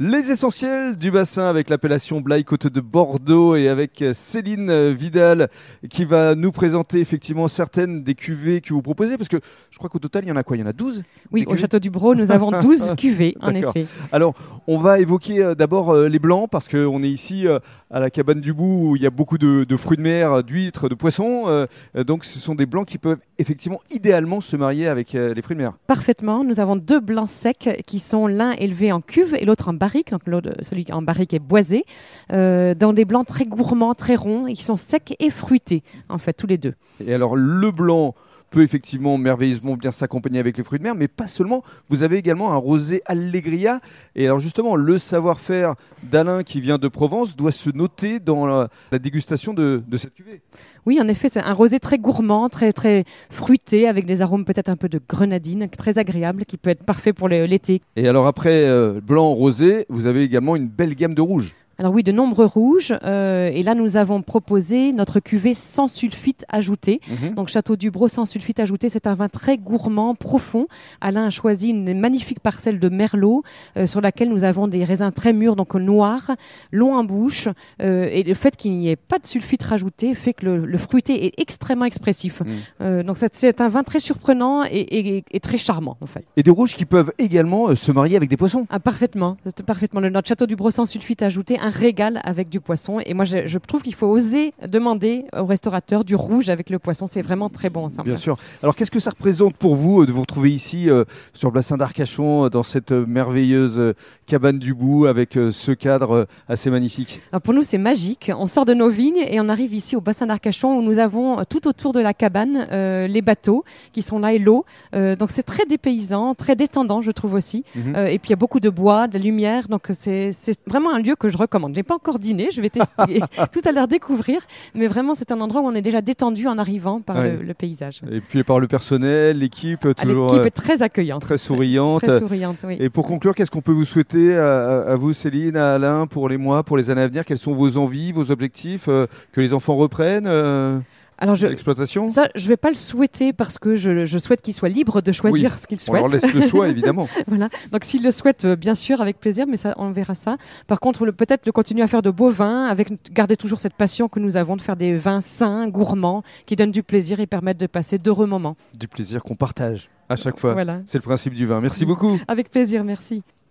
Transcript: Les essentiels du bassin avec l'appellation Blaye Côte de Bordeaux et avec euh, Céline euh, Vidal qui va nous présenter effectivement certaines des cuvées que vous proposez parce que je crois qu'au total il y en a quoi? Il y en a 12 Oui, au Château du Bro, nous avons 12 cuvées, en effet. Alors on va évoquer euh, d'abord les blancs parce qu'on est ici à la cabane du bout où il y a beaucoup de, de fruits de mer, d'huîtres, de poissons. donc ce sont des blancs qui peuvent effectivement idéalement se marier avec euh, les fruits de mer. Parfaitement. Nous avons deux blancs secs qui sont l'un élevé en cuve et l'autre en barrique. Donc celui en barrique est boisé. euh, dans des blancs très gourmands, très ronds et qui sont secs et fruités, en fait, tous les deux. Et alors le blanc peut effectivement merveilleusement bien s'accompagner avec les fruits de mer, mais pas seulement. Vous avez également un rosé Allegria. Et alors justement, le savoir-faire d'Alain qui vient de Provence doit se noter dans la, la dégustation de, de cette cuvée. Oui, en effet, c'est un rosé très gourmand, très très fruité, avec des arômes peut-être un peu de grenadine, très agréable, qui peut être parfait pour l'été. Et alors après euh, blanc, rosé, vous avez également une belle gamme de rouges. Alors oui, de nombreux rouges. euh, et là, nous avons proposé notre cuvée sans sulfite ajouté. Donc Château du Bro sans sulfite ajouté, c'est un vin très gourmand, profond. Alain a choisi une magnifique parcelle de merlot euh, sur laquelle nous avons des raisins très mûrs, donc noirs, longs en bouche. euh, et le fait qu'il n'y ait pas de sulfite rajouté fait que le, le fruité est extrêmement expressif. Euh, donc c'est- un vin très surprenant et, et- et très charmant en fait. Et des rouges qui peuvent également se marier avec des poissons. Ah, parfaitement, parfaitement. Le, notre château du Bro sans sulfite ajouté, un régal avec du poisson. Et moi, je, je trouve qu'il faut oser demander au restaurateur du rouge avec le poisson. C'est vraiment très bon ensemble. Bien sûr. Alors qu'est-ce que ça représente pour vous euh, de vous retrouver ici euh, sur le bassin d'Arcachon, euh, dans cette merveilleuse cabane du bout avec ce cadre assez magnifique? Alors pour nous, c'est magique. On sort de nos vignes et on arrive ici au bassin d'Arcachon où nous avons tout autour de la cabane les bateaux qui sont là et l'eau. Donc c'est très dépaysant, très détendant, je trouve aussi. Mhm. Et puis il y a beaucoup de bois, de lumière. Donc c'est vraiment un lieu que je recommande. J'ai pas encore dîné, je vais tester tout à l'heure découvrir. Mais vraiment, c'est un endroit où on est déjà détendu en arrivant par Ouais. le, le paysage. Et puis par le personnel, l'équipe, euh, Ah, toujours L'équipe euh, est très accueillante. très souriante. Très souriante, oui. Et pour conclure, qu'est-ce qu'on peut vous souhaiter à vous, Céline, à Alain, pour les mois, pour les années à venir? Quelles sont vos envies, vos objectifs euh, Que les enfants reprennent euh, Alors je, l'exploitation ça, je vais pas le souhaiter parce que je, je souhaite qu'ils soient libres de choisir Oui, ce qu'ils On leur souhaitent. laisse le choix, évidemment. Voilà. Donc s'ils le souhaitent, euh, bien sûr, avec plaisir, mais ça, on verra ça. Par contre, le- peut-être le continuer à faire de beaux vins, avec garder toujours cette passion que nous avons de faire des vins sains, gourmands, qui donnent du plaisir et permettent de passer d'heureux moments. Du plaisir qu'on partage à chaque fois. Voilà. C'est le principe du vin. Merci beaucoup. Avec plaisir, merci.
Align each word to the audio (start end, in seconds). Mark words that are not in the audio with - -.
Les 0.00 0.32
essentiels 0.32 0.96
du 0.96 1.12
bassin 1.12 1.44
avec 1.44 1.70
l'appellation 1.70 2.20
Blaye 2.20 2.42
Côte 2.42 2.66
de 2.66 2.80
Bordeaux 2.80 3.54
et 3.54 3.68
avec 3.68 4.02
euh, 4.02 4.12
Céline 4.12 4.68
euh, 4.68 4.92
Vidal 4.92 5.48
qui 5.88 6.04
va 6.04 6.34
nous 6.34 6.50
présenter 6.50 6.98
effectivement 6.98 7.46
certaines 7.46 8.02
des 8.02 8.16
cuvées 8.16 8.60
que 8.60 8.74
vous 8.74 8.82
proposez 8.82 9.16
parce 9.16 9.28
que 9.28 9.36
je 9.70 9.78
crois 9.78 9.88
qu'au 9.88 10.00
total 10.00 10.24
il 10.24 10.30
y 10.30 10.32
en 10.32 10.36
a 10.36 10.42
quoi? 10.42 10.56
Il 10.56 10.60
y 10.60 10.62
en 10.64 10.66
a 10.66 10.72
12 10.72 11.04
Oui, 11.30 11.44
au 11.46 11.56
Château 11.56 11.78
du 11.78 11.90
Bro, 11.90 12.16
nous 12.16 12.32
avons 12.32 12.50
12 12.60 12.94
cuvées, 12.96 13.36
en 13.40 13.54
effet. 13.54 13.86
Alors 14.10 14.34
on 14.66 14.78
va 14.78 14.98
évoquer 14.98 15.44
euh, 15.44 15.54
d'abord 15.54 15.94
les 15.96 16.18
blancs 16.18 16.50
parce 16.50 16.66
qu'on 16.66 17.00
est 17.04 17.10
ici 17.10 17.46
à 17.88 18.00
la 18.00 18.10
cabane 18.10 18.40
du 18.40 18.52
bout 18.52 18.88
où 18.90 18.96
il 18.96 19.02
y 19.02 19.06
a 19.06 19.10
beaucoup 19.10 19.38
de, 19.38 19.62
de 19.62 19.76
fruits 19.76 19.96
de 19.96 20.02
mer, 20.02 20.42
d'huîtres, 20.42 20.88
de 20.88 20.96
poissons. 20.96 21.66
donc 21.94 22.24
ce 22.24 22.40
sont 22.40 22.56
des 22.56 22.66
blancs 22.66 22.88
qui 22.88 22.98
peuvent 22.98 23.20
effectivement 23.38 23.80
idéalement 23.90 24.40
se 24.40 24.56
marier 24.56 24.88
avec 24.88 25.14
euh, 25.14 25.34
les 25.34 25.42
fruits 25.42 25.56
de 25.56 25.62
mer. 25.62 25.74
Parfaitement. 25.86 26.44
Nous 26.44 26.60
avons 26.60 26.76
deux 26.76 27.00
blancs 27.00 27.28
secs 27.28 27.82
qui 27.86 28.00
sont 28.00 28.26
l'un 28.26 28.52
élevé 28.52 28.92
en 28.92 29.00
cuve 29.00 29.34
et 29.34 29.44
l'autre 29.44 29.68
en 29.68 29.74
barrique. 29.74 30.10
Donc 30.10 30.22
celui 30.62 30.86
en 30.92 31.02
barrique 31.02 31.34
est 31.34 31.38
boisé. 31.38 31.84
euh, 32.32 32.74
dans 32.74 32.92
des 32.92 33.04
blancs 33.04 33.26
très 33.26 33.44
gourmands, 33.44 33.94
très 33.94 34.16
ronds 34.16 34.46
et 34.46 34.54
qui 34.54 34.64
sont 34.64 34.76
secs 34.76 35.14
et 35.18 35.30
fruités, 35.30 35.82
en 36.08 36.18
fait, 36.18 36.32
tous 36.32 36.46
les 36.46 36.58
deux. 36.58 36.74
Et 37.04 37.12
alors 37.14 37.36
le 37.36 37.70
blanc 37.70 38.14
peut 38.54 38.62
effectivement 38.62 39.18
merveilleusement 39.18 39.76
bien 39.76 39.90
s'accompagner 39.90 40.38
avec 40.38 40.56
les 40.56 40.62
fruits 40.62 40.78
de 40.78 40.84
mer, 40.84 40.94
mais 40.94 41.08
pas 41.08 41.26
seulement. 41.26 41.64
Vous 41.88 42.04
avez 42.04 42.18
également 42.18 42.52
un 42.52 42.56
rosé 42.56 43.02
Allegria. 43.04 43.80
Et 44.14 44.26
alors 44.26 44.38
justement, 44.38 44.76
le 44.76 44.96
savoir-faire 44.98 45.74
d'Alain 46.04 46.44
qui 46.44 46.60
vient 46.60 46.78
de 46.78 46.86
Provence 46.86 47.34
doit 47.34 47.50
se 47.50 47.70
noter 47.70 48.20
dans 48.20 48.46
la, 48.46 48.68
la 48.92 49.00
dégustation 49.00 49.54
de, 49.54 49.82
de 49.84 49.96
cette 49.96 50.14
cuvée. 50.14 50.40
Oui, 50.86 51.00
en 51.00 51.08
effet, 51.08 51.30
c'est 51.32 51.40
un 51.40 51.52
rosé 51.52 51.80
très 51.80 51.98
gourmand, 51.98 52.48
très 52.48 52.72
très 52.72 53.04
fruité, 53.28 53.88
avec 53.88 54.06
des 54.06 54.22
arômes 54.22 54.44
peut-être 54.44 54.68
un 54.68 54.76
peu 54.76 54.88
de 54.88 55.00
grenadine, 55.08 55.68
très 55.68 55.98
agréable, 55.98 56.44
qui 56.44 56.56
peut 56.56 56.70
être 56.70 56.84
parfait 56.84 57.12
pour 57.12 57.28
l'été. 57.28 57.82
Et 57.96 58.06
alors 58.06 58.28
après 58.28 58.66
euh, 58.66 59.00
blanc, 59.00 59.32
rosé, 59.32 59.84
vous 59.88 60.06
avez 60.06 60.22
également 60.22 60.54
une 60.54 60.68
belle 60.68 60.94
gamme 60.94 61.14
de 61.14 61.22
rouges. 61.22 61.56
Alors 61.78 61.92
oui, 61.92 62.02
de 62.02 62.12
nombreux 62.12 62.44
rouges. 62.46 62.92
euh, 63.02 63.48
et 63.52 63.62
là, 63.62 63.74
nous 63.74 63.96
avons 63.96 64.22
proposé 64.22 64.92
notre 64.92 65.20
cuvée 65.20 65.54
sans 65.54 65.88
sulfite 65.88 66.44
ajouté. 66.48 67.00
Donc 67.36 67.48
Château 67.48 67.76
du 67.76 67.90
Bro 67.90 68.08
sans 68.08 68.26
sulfite 68.26 68.60
ajouté, 68.60 68.88
c'est 68.88 69.06
un 69.06 69.14
vin 69.14 69.28
très 69.28 69.58
gourmand, 69.58 70.14
profond. 70.14 70.66
Alain 71.00 71.26
a 71.26 71.30
choisi 71.30 71.70
une 71.70 71.98
magnifique 71.98 72.40
parcelle 72.40 72.78
de 72.78 72.88
merlot 72.88 73.42
euh, 73.76 73.86
sur 73.86 74.00
laquelle 74.00 74.28
nous 74.30 74.44
avons 74.44 74.68
des 74.68 74.84
raisins 74.84 75.10
très 75.12 75.32
mûrs, 75.32 75.56
donc 75.56 75.74
noirs, 75.74 76.30
longs 76.72 76.94
en 76.96 77.04
bouche. 77.04 77.48
euh, 77.82 78.08
et 78.10 78.22
le 78.22 78.34
fait 78.34 78.56
qu'il 78.56 78.72
n'y 78.78 78.88
ait 78.88 78.96
pas 78.96 79.18
de 79.18 79.26
sulfite 79.26 79.62
rajouté 79.62 80.14
fait 80.14 80.32
que 80.32 80.46
le, 80.46 80.64
le 80.66 80.78
fruité 80.78 81.26
est 81.26 81.40
extrêmement 81.40 81.84
expressif. 81.86 82.42
Euh, 82.80 83.02
donc 83.02 83.18
c'est- 83.18 83.60
un 83.60 83.68
vin 83.68 83.82
très 83.82 84.00
surprenant 84.00 84.64
et, 84.64 84.68
et- 84.80 85.24
et 85.30 85.40
très 85.40 85.56
charmant 85.56 85.96
en 86.00 86.06
fait. 86.06 86.24
Et 86.36 86.42
des 86.42 86.50
rouges 86.50 86.74
qui 86.74 86.84
peuvent 86.84 87.12
également 87.18 87.74
se 87.74 87.92
marier 87.92 88.16
avec 88.16 88.28
des 88.28 88.36
poissons. 88.36 88.66
Ah, 88.70 88.80
parfaitement, 88.80 89.36
parfaitement. 89.66 90.00
Le, 90.00 90.08
notre 90.10 90.28
château 90.28 90.46
du 90.46 90.56
Bro 90.56 90.70
sans 90.70 90.86
sulfite 90.86 91.22
ajouté, 91.22 91.56
un 91.64 91.70
régal 91.70 92.20
avec 92.24 92.50
du 92.50 92.60
poisson. 92.60 93.00
Et 93.06 93.14
moi, 93.14 93.24
je, 93.24 93.46
je 93.46 93.58
trouve 93.58 93.82
qu'il 93.82 93.94
faut 93.94 94.06
oser 94.06 94.52
demander 94.68 95.24
au 95.32 95.46
restaurateur 95.46 96.04
du 96.04 96.14
rouge 96.14 96.50
avec 96.50 96.68
le 96.68 96.78
poisson. 96.78 97.06
C'est 97.06 97.22
vraiment 97.22 97.48
très 97.48 97.70
bon 97.70 97.84
ensemble. 97.86 98.08
Bien 98.08 98.16
sûr. 98.16 98.36
Alors 98.62 98.76
qu'est-ce 98.76 98.90
que 98.90 99.00
ça 99.00 99.10
représente 99.10 99.56
pour 99.56 99.74
vous 99.74 100.02
euh, 100.02 100.06
de 100.06 100.12
vous 100.12 100.20
retrouver 100.20 100.52
ici 100.52 100.90
euh, 100.90 101.04
sur 101.32 101.48
le 101.48 101.54
bassin 101.54 101.78
d'Arcachon, 101.78 102.44
euh, 102.44 102.50
dans 102.50 102.62
cette 102.62 102.92
merveilleuse 102.92 103.94
cabane 104.26 104.58
du 104.58 104.74
bout 104.74 105.06
avec 105.06 105.32
ce 105.32 105.72
cadre 105.72 106.26
assez 106.48 106.70
magnifique? 106.70 107.22
Alors 107.32 107.40
pour 107.40 107.54
nous, 107.54 107.62
c'est 107.62 107.78
magique. 107.78 108.30
On 108.36 108.46
sort 108.46 108.66
de 108.66 108.74
nos 108.74 108.90
vignes 108.90 109.24
et 109.26 109.40
on 109.40 109.48
arrive 109.48 109.72
ici 109.72 109.96
au 109.96 110.02
bassin 110.02 110.26
d'Arcachon 110.26 110.78
où 110.78 110.82
nous 110.82 110.98
avons 110.98 111.44
tout 111.44 111.66
autour 111.66 111.92
de 111.94 112.00
la 112.00 112.12
cabane 112.12 112.66
les 113.06 113.22
bateaux 113.22 113.64
qui 113.92 114.02
sont 114.02 114.18
là 114.18 114.34
et 114.34 114.38
l'eau. 114.38 114.66
Donc 114.92 115.30
c'est 115.30 115.42
très 115.42 115.64
dépaysant, 115.64 116.34
très 116.34 116.56
détendant, 116.56 117.00
je 117.00 117.10
trouve 117.10 117.34
aussi. 117.34 117.64
Mhm. 117.74 118.06
Et 118.06 118.18
puis 118.18 118.28
il 118.28 118.30
y 118.30 118.34
a 118.34 118.36
beaucoup 118.36 118.60
de 118.60 118.70
bois, 118.70 119.08
de 119.08 119.18
lumière. 119.18 119.68
Donc 119.68 119.88
c'est 119.92 120.30
vraiment 120.66 120.92
un 120.92 120.98
lieu 120.98 121.16
que 121.16 121.28
je 121.28 121.38
recommande. 121.38 121.53
J'ai 121.74 121.82
pas 121.82 121.94
encore 121.94 122.18
dîné, 122.18 122.48
je 122.52 122.60
vais 122.60 122.70
tester 122.70 123.20
tout 123.52 123.60
à 123.64 123.72
l'heure 123.72 123.88
découvrir. 123.88 124.40
Mais 124.74 124.86
vraiment, 124.86 125.14
c'est 125.14 125.32
un 125.32 125.40
endroit 125.40 125.60
où 125.62 125.66
on 125.66 125.74
est 125.74 125.82
déjà 125.82 126.00
détendu 126.00 126.46
en 126.48 126.58
arrivant 126.58 127.00
par 127.00 127.16
Ouais. 127.16 127.36
le, 127.36 127.42
le 127.42 127.54
paysage. 127.54 128.00
Et 128.10 128.20
puis 128.20 128.42
par 128.44 128.58
le 128.60 128.66
personnel, 128.66 129.38
l'équipe, 129.38 129.84
euh, 129.86 129.94
Ah, 129.96 130.02
toujours 130.02 130.26
L'équipe 130.32 130.42
euh, 130.42 130.46
est 130.46 130.50
très 130.50 130.82
accueillante. 130.82 131.22
très 131.22 131.38
souriante. 131.38 132.02
Très 132.02 132.18
souriante, 132.18 132.58
oui. 132.66 132.76
Et 132.80 132.90
pour 132.90 133.06
conclure, 133.06 133.34
qu'est-ce 133.34 133.50
qu'on 133.50 133.60
peut 133.62 133.72
vous 133.72 133.84
souhaiter 133.84 134.34
à 134.36 134.96
vous, 134.96 135.12
Céline, 135.12 135.56
à 135.56 135.74
Alain, 135.74 136.06
pour 136.06 136.28
les 136.28 136.36
mois, 136.36 136.62
pour 136.62 136.76
les 136.76 136.90
années 136.90 137.02
à 137.02 137.08
venir? 137.08 137.24
Quelles 137.24 137.38
sont 137.38 137.52
vos 137.54 137.76
envies, 137.76 138.12
vos 138.12 138.30
objectifs 138.30 138.86
euh, 138.88 139.06
Que 139.32 139.40
les 139.40 139.52
enfants 139.54 139.76
reprennent 139.76 140.26
euh, 140.26 140.78
Alors 141.18 141.34
je, 141.36 141.46
l'exploitation 141.46 142.08
ça, 142.08 142.28
je 142.34 142.48
vais 142.48 142.56
pas 142.56 142.70
le 142.70 142.74
souhaiter 142.76 143.32
parce 143.32 143.58
que 143.58 143.76
je, 143.76 144.04
je 144.06 144.18
souhaite 144.18 144.42
qu'ils 144.42 144.54
soient 144.54 144.68
libres 144.68 145.00
de 145.00 145.12
choisir 145.12 145.52
Oui, 145.52 145.58
ce 145.58 145.66
qu'ils 145.66 145.78
On 145.88 145.92
leur 145.94 146.10
souhaitent. 146.10 146.22
laisse 146.24 146.34
le 146.34 146.40
choix, 146.46 146.68
évidemment. 146.74 147.08
Voilà. 147.26 147.48
Donc 147.72 147.84
s'ils 147.84 148.02
le 148.02 148.10
souhaitent, 148.10 148.44
euh, 148.44 148.56
bien 148.56 148.74
sûr, 148.74 149.00
avec 149.00 149.20
plaisir, 149.20 149.46
mais 149.48 149.56
ça, 149.56 149.74
on 149.78 149.90
verra 149.90 150.14
ça. 150.14 150.36
Par 150.66 150.80
contre, 150.80 151.06
le- 151.06 151.12
peut-être 151.12 151.46
le 151.46 151.52
continuer 151.52 151.82
à 151.82 151.86
faire 151.86 152.02
de 152.02 152.10
beaux 152.10 152.30
vins, 152.30 152.66
avec 152.66 152.88
garder 153.12 153.36
toujours 153.36 153.58
cette 153.58 153.74
passion 153.74 154.08
que 154.08 154.18
nous 154.20 154.36
avons 154.36 154.56
de 154.56 154.60
faire 154.62 154.76
des 154.76 154.96
vins 154.96 155.20
sains, 155.20 155.68
gourmands, 155.68 156.22
qui 156.46 156.56
donnent 156.56 156.72
du 156.72 156.82
plaisir 156.82 157.20
et 157.20 157.26
permettent 157.26 157.60
de 157.60 157.66
passer 157.66 157.98
d'heureux 157.98 158.26
moments. 158.26 158.56
Du 158.74 158.88
plaisir 158.88 159.22
qu'on 159.22 159.34
partage 159.36 159.88
à 160.08 160.16
chaque 160.16 160.38
fois. 160.38 160.52
Voilà. 160.52 160.80
C'est 160.86 160.98
le 160.98 161.02
principe 161.02 161.34
du 161.34 161.46
vin. 161.46 161.60
Merci 161.60 161.86
beaucoup. 161.86 162.18
Avec 162.28 162.50
plaisir, 162.50 162.84
merci. 162.84 163.22